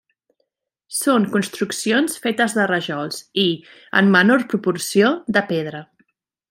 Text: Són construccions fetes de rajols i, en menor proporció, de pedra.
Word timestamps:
Són 0.99 1.27
construccions 1.35 2.17
fetes 2.25 2.57
de 2.61 2.67
rajols 2.73 3.21
i, 3.45 3.47
en 4.01 4.13
menor 4.19 4.47
proporció, 4.55 5.17
de 5.39 5.49
pedra. 5.55 5.89